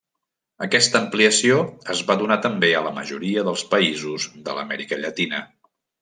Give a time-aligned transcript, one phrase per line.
[0.67, 1.57] Aquesta ampliació
[1.95, 5.43] es va donar també a la majoria dels països de l'Amèrica Llatina.